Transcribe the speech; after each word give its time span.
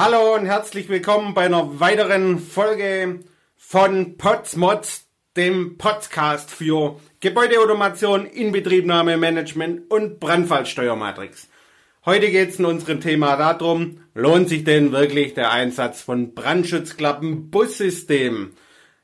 Hallo 0.00 0.36
und 0.36 0.46
herzlich 0.46 0.88
willkommen 0.88 1.34
bei 1.34 1.46
einer 1.46 1.80
weiteren 1.80 2.38
Folge 2.38 3.18
von 3.56 4.16
Potsmods, 4.16 5.08
dem 5.36 5.76
Podcast 5.76 6.52
für 6.52 7.00
Gebäudeautomation, 7.18 8.24
Inbetriebnahme, 8.24 9.16
Management 9.16 9.90
und 9.90 10.20
Brandfallsteuermatrix. 10.20 11.48
Heute 12.06 12.30
geht 12.30 12.50
es 12.50 12.60
in 12.60 12.66
unserem 12.66 13.00
Thema 13.00 13.34
darum, 13.34 13.98
lohnt 14.14 14.48
sich 14.48 14.62
denn 14.62 14.92
wirklich 14.92 15.34
der 15.34 15.50
Einsatz 15.50 16.00
von 16.00 16.32
Brandschutzklappen 16.32 17.50
Bussystemen? 17.50 18.52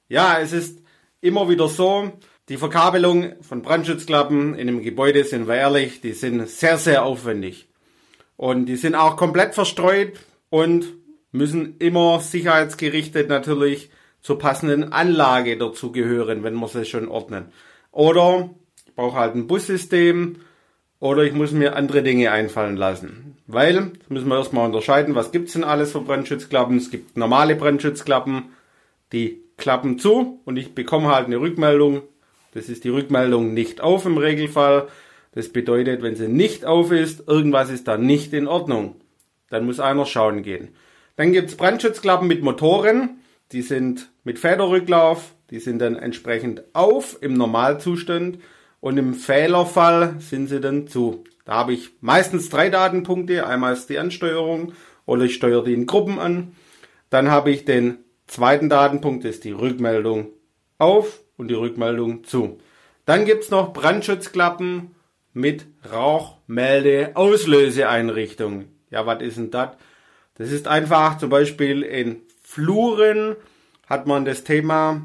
Ja, 0.07 0.39
es 0.39 0.53
ist 0.53 0.79
immer 1.21 1.49
wieder 1.49 1.67
so, 1.67 2.13
die 2.49 2.57
Verkabelung 2.57 3.33
von 3.43 3.63
Brandschutzklappen 3.63 4.55
in 4.55 4.69
einem 4.69 4.81
Gebäude, 4.81 5.25
sind 5.25 5.49
wir 5.49 5.57
ehrlich, 5.57 6.03
die 6.03 6.13
sind 6.13 6.49
sehr, 6.49 6.79
sehr 6.79 7.05
aufwendig. 7.05 7.67
Und 8.37 8.67
die 8.67 8.77
sind 8.77 8.95
auch 8.95 9.17
komplett 9.17 9.57
verstreut 9.57 10.13
und 10.51 10.87
müssen 11.33 11.77
immer 11.79 12.21
sicherheitsgerichtet 12.21 13.29
natürlich 13.29 13.91
zur 14.21 14.39
passenden 14.39 14.93
Anlage 14.93 15.59
dazu 15.59 15.93
gehören, 15.93 16.43
wenn 16.43 16.55
wir 16.55 16.69
sie 16.69 16.85
schon 16.85 17.09
ordnen. 17.09 17.47
Oder 17.91 18.51
ich 18.87 18.95
brauche 18.95 19.19
halt 19.19 19.35
ein 19.35 19.47
Bussystem 19.47 20.37
oder 20.99 21.25
ich 21.25 21.35
muss 21.35 21.53
mir 21.53 21.77
andere 21.77 22.03
Dinge 22.03 22.31
einfallen 22.31 22.77
lassen. 22.77 23.37
Weil, 23.47 23.93
das 23.99 24.09
müssen 24.09 24.29
wir 24.29 24.39
erstmal 24.39 24.67
unterscheiden, 24.67 25.15
was 25.15 25.33
gibt's 25.33 25.53
denn 25.53 25.65
alles 25.65 25.93
für 25.93 26.01
Brandschutzklappen? 26.01 26.79
Es 26.79 26.91
gibt 26.91 27.17
normale 27.17 27.57
Brandschutzklappen, 27.57 28.45
die 29.13 29.43
klappen 29.57 29.99
zu 29.99 30.41
und 30.45 30.57
ich 30.57 30.75
bekomme 30.75 31.15
halt 31.15 31.27
eine 31.27 31.41
Rückmeldung. 31.41 32.03
Das 32.55 32.69
ist 32.69 32.85
die 32.85 32.89
Rückmeldung 32.89 33.53
nicht 33.53 33.81
auf 33.81 34.07
im 34.07 34.17
Regelfall. 34.17 34.89
Das 35.33 35.49
bedeutet, 35.49 36.03
wenn 36.03 36.17
sie 36.17 36.29
nicht 36.29 36.65
auf 36.65 36.93
ist, 36.93 37.29
irgendwas 37.29 37.71
ist 37.71 37.89
da 37.89 37.99
nicht 37.99 38.33
in 38.33 38.47
Ordnung. 38.47 38.97
Dann 39.51 39.67
muss 39.67 39.81
einer 39.81 40.07
schauen 40.07 40.43
gehen. 40.43 40.75
Dann 41.17 41.33
gibt's 41.33 41.57
Brandschutzklappen 41.57 42.27
mit 42.27 42.43
Motoren. 42.43 43.21
Die 43.53 43.63
sind 43.63 44.11
mit 44.25 44.39
Federrücklauf. 44.39 45.35
Die 45.51 45.61
sind 45.61 45.79
dann 45.79 45.97
entsprechend 45.97 46.63
auf 46.73 47.19
im 47.21 47.35
Normalzustand. 47.35 48.39
Und 48.81 48.99
im 48.99 49.15
Fehlerfall 49.15 50.17
sind 50.19 50.49
sie 50.49 50.61
dann 50.61 50.89
zu. 50.89 51.25
Da 51.45 51.55
habe 51.55 51.73
ich 51.73 51.91
meistens 52.01 52.49
drei 52.49 52.71
Datenpunkte. 52.71 53.47
Einmal 53.47 53.73
ist 53.73 53.89
die 53.89 53.99
Ansteuerung 53.99 54.73
oder 55.07 55.25
ich 55.25 55.35
steuere 55.35 55.65
die 55.65 55.75
in 55.75 55.87
Gruppen 55.87 56.19
an. 56.19 56.55
Dann 57.11 57.31
habe 57.31 57.51
ich 57.51 57.65
den 57.65 57.99
zweiten 58.27 58.69
Datenpunkt, 58.69 59.25
das 59.25 59.37
ist 59.37 59.45
die 59.45 59.53
Rückmeldung 59.53 60.29
auf 60.79 61.23
und 61.37 61.49
die 61.49 61.55
Rückmeldung 61.55 62.25
zu. 62.25 62.59
Dann 63.05 63.25
gibt's 63.25 63.51
noch 63.51 63.73
Brandschutzklappen 63.73 64.95
mit 65.33 65.67
Rauchmelde-Auslöseeinrichtung. 65.91 68.67
Ja, 68.95 69.07
was 69.07 69.21
ist 69.23 69.39
denn 69.39 69.51
das? 69.51 69.71
Das 70.37 70.53
ist 70.53 70.69
einfach 70.69 71.19
zum 71.19 71.29
Beispiel 71.29 71.83
in 71.83 72.23
Fluren 72.45 73.35
hat 73.89 74.07
man 74.07 74.25
das 74.25 74.45
Thema, 74.45 75.03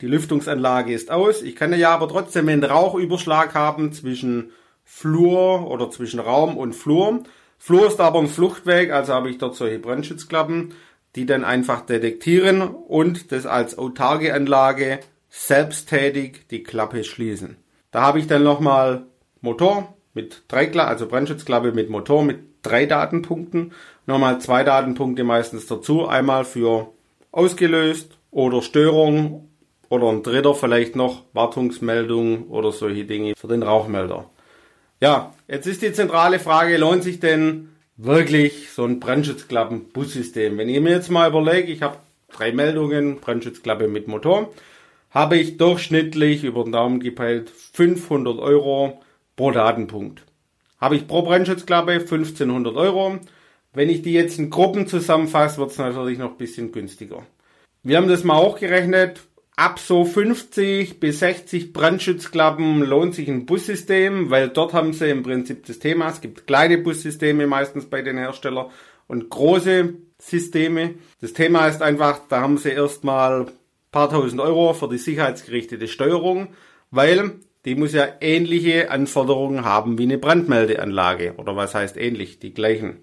die 0.00 0.06
Lüftungsanlage 0.06 0.92
ist 0.92 1.10
aus. 1.10 1.42
Ich 1.42 1.56
kann 1.56 1.76
ja 1.76 1.92
aber 1.92 2.08
trotzdem 2.08 2.48
einen 2.48 2.62
Rauchüberschlag 2.62 3.52
haben 3.56 3.92
zwischen 3.92 4.52
Flur 4.84 5.68
oder 5.68 5.90
zwischen 5.90 6.20
Raum 6.20 6.56
und 6.56 6.72
Flur. 6.72 7.24
Flur 7.58 7.88
ist 7.88 8.00
aber 8.00 8.20
ein 8.20 8.28
Fluchtweg, 8.28 8.92
also 8.92 9.12
habe 9.12 9.28
ich 9.28 9.38
dort 9.38 9.56
solche 9.56 9.80
Brandschutzklappen, 9.80 10.74
die 11.16 11.26
dann 11.26 11.42
einfach 11.42 11.80
detektieren 11.80 12.62
und 12.62 13.32
das 13.32 13.44
als 13.44 13.76
autarke 13.76 14.32
Anlage 14.32 15.00
selbsttätig 15.30 16.46
die 16.48 16.62
Klappe 16.62 17.02
schließen. 17.02 17.56
Da 17.90 18.02
habe 18.02 18.20
ich 18.20 18.28
dann 18.28 18.44
nochmal 18.44 19.06
Motor 19.40 19.96
mit 20.14 20.44
drei, 20.46 20.70
also 20.74 21.08
Brandschutzklappe 21.08 21.72
mit 21.72 21.90
Motor 21.90 22.22
mit 22.22 22.51
drei 22.62 22.86
Datenpunkten. 22.86 23.72
Nochmal 24.06 24.40
zwei 24.40 24.64
Datenpunkte 24.64 25.24
meistens 25.24 25.66
dazu. 25.66 26.06
Einmal 26.06 26.44
für 26.44 26.88
ausgelöst 27.30 28.18
oder 28.30 28.62
Störung 28.62 29.48
oder 29.88 30.08
ein 30.08 30.22
dritter 30.22 30.54
vielleicht 30.54 30.96
noch 30.96 31.24
Wartungsmeldung 31.34 32.48
oder 32.48 32.72
solche 32.72 33.04
Dinge 33.04 33.34
für 33.36 33.48
den 33.48 33.62
Rauchmelder. 33.62 34.30
Ja, 35.00 35.34
jetzt 35.48 35.66
ist 35.66 35.82
die 35.82 35.92
zentrale 35.92 36.38
Frage, 36.38 36.78
lohnt 36.78 37.02
sich 37.02 37.20
denn 37.20 37.70
wirklich 37.96 38.70
so 38.70 38.84
ein 38.84 39.00
Brandschutzklappen-Bussystem? 39.00 40.56
Wenn 40.56 40.68
ich 40.68 40.80
mir 40.80 40.92
jetzt 40.92 41.10
mal 41.10 41.28
überlege, 41.28 41.72
ich 41.72 41.82
habe 41.82 41.98
drei 42.32 42.52
Meldungen, 42.52 43.16
Brandschutzklappe 43.20 43.88
mit 43.88 44.08
Motor, 44.08 44.52
habe 45.10 45.36
ich 45.36 45.58
durchschnittlich 45.58 46.44
über 46.44 46.64
den 46.64 46.72
Daumen 46.72 47.00
gepeilt 47.00 47.50
500 47.50 48.38
Euro 48.38 49.02
pro 49.36 49.50
Datenpunkt. 49.50 50.22
Habe 50.82 50.96
ich 50.96 51.06
pro 51.06 51.22
Brandschutzklappe 51.22 51.92
1500 51.92 52.74
Euro. 52.74 53.20
Wenn 53.72 53.88
ich 53.88 54.02
die 54.02 54.14
jetzt 54.14 54.40
in 54.40 54.50
Gruppen 54.50 54.88
zusammenfasse, 54.88 55.58
wird 55.58 55.70
es 55.70 55.78
natürlich 55.78 56.18
noch 56.18 56.32
ein 56.32 56.36
bisschen 56.36 56.72
günstiger. 56.72 57.24
Wir 57.84 57.98
haben 57.98 58.08
das 58.08 58.24
mal 58.24 58.34
auch 58.34 58.58
gerechnet. 58.58 59.20
Ab 59.54 59.78
so 59.78 60.04
50 60.04 60.98
bis 60.98 61.20
60 61.20 61.72
Brandschutzklappen 61.72 62.80
lohnt 62.80 63.14
sich 63.14 63.28
ein 63.28 63.46
Bussystem, 63.46 64.30
weil 64.30 64.48
dort 64.48 64.72
haben 64.72 64.92
sie 64.92 65.08
im 65.08 65.22
Prinzip 65.22 65.64
das 65.66 65.78
Thema. 65.78 66.08
Es 66.08 66.20
gibt 66.20 66.48
kleine 66.48 66.78
Bussysteme 66.78 67.46
meistens 67.46 67.86
bei 67.86 68.02
den 68.02 68.18
Herstellern 68.18 68.66
und 69.06 69.30
große 69.30 69.94
Systeme. 70.18 70.94
Das 71.20 71.32
Thema 71.32 71.68
ist 71.68 71.80
einfach, 71.80 72.22
da 72.28 72.40
haben 72.40 72.58
sie 72.58 72.70
erstmal 72.70 73.46
paar 73.92 74.10
tausend 74.10 74.40
Euro 74.40 74.72
für 74.72 74.88
die 74.88 74.98
sicherheitsgerichtete 74.98 75.86
Steuerung, 75.86 76.48
weil 76.90 77.34
die 77.64 77.74
muss 77.74 77.92
ja 77.92 78.08
ähnliche 78.20 78.90
Anforderungen 78.90 79.64
haben 79.64 79.98
wie 79.98 80.04
eine 80.04 80.18
Brandmeldeanlage. 80.18 81.34
Oder 81.36 81.56
was 81.56 81.74
heißt 81.74 81.96
ähnlich? 81.96 82.38
Die 82.40 82.52
gleichen. 82.52 82.98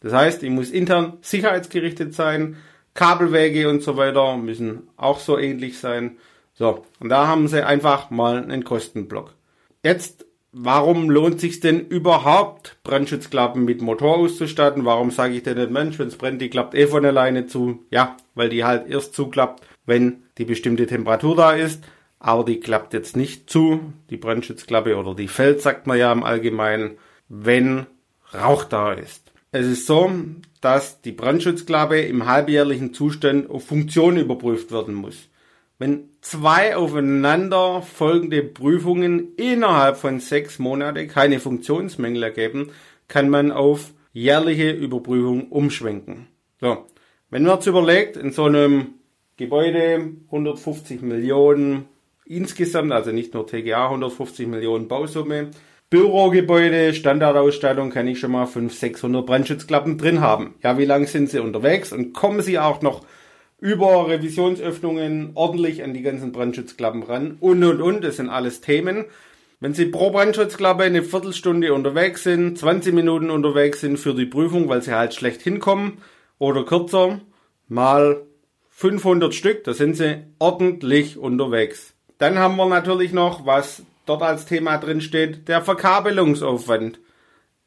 Das 0.00 0.12
heißt, 0.12 0.40
die 0.40 0.50
muss 0.50 0.70
intern 0.70 1.18
sicherheitsgerichtet 1.20 2.14
sein. 2.14 2.56
Kabelwege 2.94 3.68
und 3.68 3.82
so 3.82 3.96
weiter 3.96 4.36
müssen 4.36 4.88
auch 4.96 5.20
so 5.20 5.38
ähnlich 5.38 5.78
sein. 5.78 6.16
So, 6.54 6.84
und 6.98 7.10
da 7.10 7.26
haben 7.26 7.48
sie 7.48 7.64
einfach 7.64 8.10
mal 8.10 8.42
einen 8.42 8.64
Kostenblock. 8.64 9.34
Jetzt, 9.82 10.26
warum 10.52 11.10
lohnt 11.10 11.40
sich 11.40 11.60
denn 11.60 11.86
überhaupt, 11.86 12.78
Brandschutzklappen 12.82 13.64
mit 13.64 13.82
Motor 13.82 14.16
auszustatten? 14.16 14.84
Warum 14.86 15.10
sage 15.10 15.34
ich 15.34 15.42
denn 15.42 15.58
nicht, 15.58 15.70
Mensch, 15.70 15.98
wenn 15.98 16.08
es 16.08 16.16
brennt, 16.16 16.40
die 16.40 16.50
klappt 16.50 16.74
eh 16.74 16.86
von 16.86 17.04
alleine 17.04 17.46
zu? 17.46 17.84
Ja, 17.90 18.16
weil 18.34 18.48
die 18.48 18.64
halt 18.64 18.88
erst 18.88 19.14
zuklappt, 19.14 19.62
wenn 19.84 20.24
die 20.38 20.44
bestimmte 20.46 20.86
Temperatur 20.86 21.36
da 21.36 21.52
ist 21.52 21.84
aber 22.20 22.44
die 22.44 22.60
klappt 22.60 22.92
jetzt 22.92 23.16
nicht 23.16 23.50
zu, 23.50 23.92
die 24.10 24.18
Brandschutzklappe 24.18 24.96
oder 24.96 25.14
die 25.14 25.26
fällt, 25.26 25.62
sagt 25.62 25.86
man 25.86 25.98
ja 25.98 26.12
im 26.12 26.22
Allgemeinen, 26.22 26.98
wenn 27.28 27.86
Rauch 28.32 28.64
da 28.64 28.92
ist. 28.92 29.32
Es 29.52 29.66
ist 29.66 29.86
so, 29.86 30.12
dass 30.60 31.00
die 31.00 31.12
Brandschutzklappe 31.12 32.00
im 32.02 32.26
halbjährlichen 32.26 32.94
Zustand 32.94 33.50
auf 33.50 33.66
Funktion 33.66 34.18
überprüft 34.18 34.70
werden 34.70 34.94
muss. 34.94 35.28
Wenn 35.78 36.10
zwei 36.20 36.76
aufeinander 36.76 37.80
folgende 37.80 38.42
Prüfungen 38.42 39.34
innerhalb 39.36 39.96
von 39.96 40.20
sechs 40.20 40.58
Monaten 40.58 41.08
keine 41.08 41.40
Funktionsmängel 41.40 42.22
ergeben, 42.22 42.70
kann 43.08 43.30
man 43.30 43.50
auf 43.50 43.92
jährliche 44.12 44.70
Überprüfung 44.70 45.48
umschwenken. 45.48 46.26
So. 46.60 46.84
Wenn 47.30 47.44
man 47.44 47.54
jetzt 47.54 47.66
überlegt, 47.66 48.16
in 48.16 48.32
so 48.32 48.44
einem 48.44 48.94
Gebäude 49.36 50.12
150 50.26 51.00
Millionen 51.00 51.86
insgesamt, 52.24 52.92
also 52.92 53.12
nicht 53.12 53.34
nur 53.34 53.46
TGA, 53.46 53.86
150 53.86 54.46
Millionen 54.46 54.88
Bausumme. 54.88 55.50
Bürogebäude, 55.90 56.94
Standardausstattung 56.94 57.90
kann 57.90 58.06
ich 58.06 58.20
schon 58.20 58.30
mal 58.30 58.46
500, 58.46 58.78
600 58.78 59.26
Brandschutzklappen 59.26 59.98
drin 59.98 60.20
haben. 60.20 60.54
Ja, 60.62 60.78
wie 60.78 60.84
lange 60.84 61.06
sind 61.06 61.30
sie 61.30 61.40
unterwegs 61.40 61.92
und 61.92 62.12
kommen 62.12 62.42
sie 62.42 62.60
auch 62.60 62.80
noch 62.80 63.04
über 63.58 64.08
Revisionsöffnungen 64.08 65.32
ordentlich 65.34 65.82
an 65.82 65.92
die 65.92 66.02
ganzen 66.02 66.32
Brandschutzklappen 66.32 67.02
ran 67.02 67.36
und 67.40 67.62
und 67.64 67.82
und, 67.82 68.04
das 68.04 68.16
sind 68.16 68.28
alles 68.28 68.60
Themen. 68.60 69.06
Wenn 69.62 69.74
Sie 69.74 69.86
pro 69.86 70.10
Brandschutzklappe 70.10 70.84
eine 70.84 71.02
Viertelstunde 71.02 71.74
unterwegs 71.74 72.22
sind, 72.22 72.56
20 72.56 72.94
Minuten 72.94 73.28
unterwegs 73.28 73.80
sind 73.82 73.98
für 73.98 74.14
die 74.14 74.24
Prüfung, 74.24 74.70
weil 74.70 74.80
Sie 74.80 74.94
halt 74.94 75.12
schlecht 75.12 75.42
hinkommen 75.42 75.98
oder 76.38 76.64
kürzer, 76.64 77.20
mal 77.68 78.22
500 78.70 79.34
Stück, 79.34 79.64
da 79.64 79.74
sind 79.74 79.98
Sie 79.98 80.24
ordentlich 80.38 81.18
unterwegs. 81.18 81.94
Dann 82.20 82.38
haben 82.38 82.56
wir 82.56 82.66
natürlich 82.66 83.14
noch, 83.14 83.46
was 83.46 83.82
dort 84.04 84.22
als 84.22 84.44
Thema 84.44 84.76
drin 84.76 85.00
steht, 85.00 85.48
der 85.48 85.62
Verkabelungsaufwand. 85.62 87.00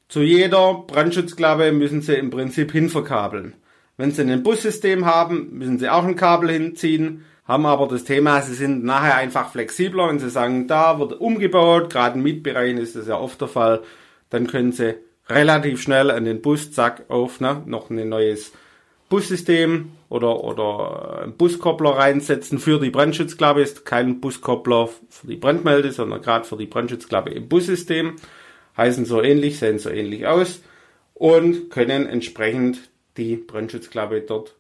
Zu 0.10 0.22
jeder 0.22 0.84
Brandschutzklappe 0.86 1.72
müssen 1.72 2.04
Sie 2.04 2.14
im 2.14 2.30
Prinzip 2.30 2.72
hinverkabeln. 2.72 3.56
Wenn 3.98 4.12
Sie 4.12 4.22
ein 4.22 4.44
Bussystem 4.44 5.08
haben, 5.08 5.58
müssen 5.58 5.80
Sie 5.80 5.90
auch 5.90 6.04
ein 6.04 6.16
Kabel 6.16 6.52
hinziehen, 6.52 7.26
haben 7.46 7.66
aber 7.66 7.88
das 7.88 8.04
Thema, 8.04 8.44
Sie 8.44 8.54
sind 8.54 8.84
nachher 8.84 9.16
einfach 9.16 9.50
flexibler 9.50 10.08
und 10.08 10.20
Sie 10.20 10.30
sagen, 10.30 10.68
da 10.68 11.00
wird 11.00 11.20
umgebaut, 11.20 11.92
gerade 11.92 12.18
in 12.18 12.24
Mietbereichen 12.24 12.78
ist 12.78 12.96
das 12.96 13.08
ja 13.08 13.18
oft 13.18 13.42
der 13.42 13.48
Fall, 13.48 13.82
dann 14.30 14.46
können 14.46 14.72
Sie 14.72 14.94
relativ 15.30 15.82
schnell 15.82 16.12
an 16.12 16.26
den 16.26 16.44
Bus, 16.44 16.72
zack, 16.72 17.06
auf, 17.08 17.40
ne, 17.40 17.64
noch 17.66 17.90
ein 17.90 18.08
neues 18.08 18.52
Bussystem 19.14 19.92
oder, 20.10 20.44
oder 20.44 21.20
einen 21.22 21.38
Buskoppler 21.38 21.92
reinsetzen 21.92 22.58
für 22.58 22.80
die 22.80 22.90
Brandschutzklappe. 22.90 23.62
Ist 23.62 23.86
kein 23.86 24.20
Buskoppler 24.20 24.90
für 25.08 25.28
die 25.28 25.36
Brandmelde, 25.36 25.92
sondern 25.92 26.24
gerade 26.24 26.46
für 26.46 26.58
die 26.58 26.66
Brandschutzklappe 26.66 27.30
im 27.30 27.48
Bussystem. 27.48 28.16
Heißen 28.76 29.06
so 29.06 29.22
ähnlich, 29.22 29.60
sehen 29.60 29.78
so 29.78 29.92
ähnlich 29.92 30.26
aus 30.26 30.64
und 31.14 31.70
können 31.70 32.08
entsprechend 32.08 32.90
die 33.16 33.36
Brennschutzklappe 33.36 34.22
dort 34.22 34.56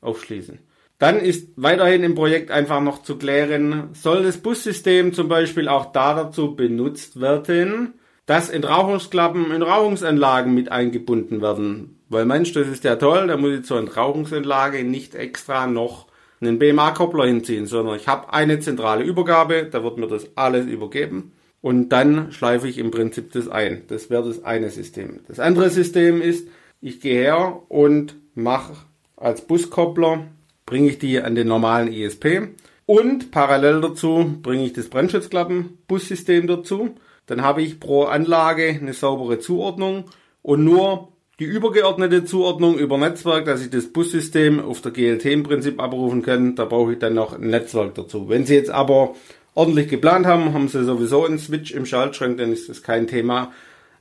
aufschließen. 0.00 0.58
Dann 0.98 1.20
ist 1.20 1.50
weiterhin 1.56 2.02
im 2.02 2.14
Projekt 2.14 2.50
einfach 2.50 2.80
noch 2.80 3.02
zu 3.02 3.18
klären, 3.18 3.90
soll 3.92 4.22
das 4.22 4.38
Bussystem 4.38 5.12
zum 5.12 5.28
Beispiel 5.28 5.68
auch 5.68 5.92
da 5.92 6.14
dazu 6.14 6.56
benutzt 6.56 7.20
werden, 7.20 7.92
dass 8.24 8.48
Entrauchungsklappen 8.48 9.52
in 9.52 9.60
Rauchungsanlagen 9.60 10.54
mit 10.54 10.72
eingebunden 10.72 11.42
werden. 11.42 11.97
Weil 12.08 12.24
Mensch, 12.24 12.52
das 12.52 12.68
ist 12.68 12.84
ja 12.84 12.96
toll, 12.96 13.26
da 13.26 13.36
muss 13.36 13.58
ich 13.58 13.64
zur 13.64 13.78
Entrauchungsanlage 13.78 14.84
nicht 14.84 15.14
extra 15.14 15.66
noch 15.66 16.06
einen 16.40 16.58
BMA-Koppler 16.58 17.26
hinziehen, 17.26 17.66
sondern 17.66 17.96
ich 17.96 18.08
habe 18.08 18.32
eine 18.32 18.60
zentrale 18.60 19.04
Übergabe, 19.04 19.68
da 19.70 19.82
wird 19.82 19.98
mir 19.98 20.06
das 20.06 20.28
alles 20.36 20.66
übergeben 20.66 21.32
und 21.60 21.90
dann 21.90 22.32
schleife 22.32 22.68
ich 22.68 22.78
im 22.78 22.90
Prinzip 22.90 23.32
das 23.32 23.48
ein. 23.48 23.82
Das 23.88 24.10
wäre 24.10 24.24
das 24.24 24.44
eine 24.44 24.70
System. 24.70 25.20
Das 25.28 25.40
andere 25.40 25.70
System 25.70 26.22
ist, 26.22 26.48
ich 26.80 27.00
gehe 27.00 27.20
her 27.20 27.62
und 27.68 28.14
mache 28.34 28.74
als 29.16 29.42
Buskoppler, 29.42 30.28
bringe 30.64 30.88
ich 30.88 30.98
die 30.98 31.20
an 31.20 31.34
den 31.34 31.48
normalen 31.48 31.92
ISP 31.92 32.48
und 32.86 33.30
parallel 33.30 33.80
dazu 33.80 34.38
bringe 34.42 34.64
ich 34.64 34.72
das 34.72 34.88
Brennschutzklappen-Bussystem 34.88 36.46
dazu. 36.46 36.94
Dann 37.26 37.42
habe 37.42 37.62
ich 37.62 37.80
pro 37.80 38.04
Anlage 38.04 38.68
eine 38.68 38.94
saubere 38.94 39.38
Zuordnung 39.38 40.04
und 40.40 40.64
nur 40.64 41.08
die 41.38 41.44
übergeordnete 41.44 42.24
Zuordnung 42.24 42.78
über 42.78 42.98
Netzwerk, 42.98 43.44
dass 43.44 43.62
ich 43.62 43.70
das 43.70 43.92
Bussystem 43.92 44.60
auf 44.60 44.80
der 44.80 44.90
GLT 44.90 45.24
im 45.26 45.42
Prinzip 45.44 45.80
abrufen 45.80 46.22
kann, 46.22 46.56
da 46.56 46.64
brauche 46.64 46.94
ich 46.94 46.98
dann 46.98 47.14
noch 47.14 47.32
ein 47.32 47.50
Netzwerk 47.50 47.94
dazu. 47.94 48.28
Wenn 48.28 48.44
Sie 48.44 48.54
jetzt 48.54 48.70
aber 48.70 49.14
ordentlich 49.54 49.88
geplant 49.88 50.26
haben, 50.26 50.52
haben 50.52 50.68
Sie 50.68 50.84
sowieso 50.84 51.24
einen 51.24 51.38
Switch 51.38 51.70
im 51.70 51.86
Schaltschrank, 51.86 52.38
dann 52.38 52.52
ist 52.52 52.68
das 52.68 52.82
kein 52.82 53.06
Thema, 53.06 53.52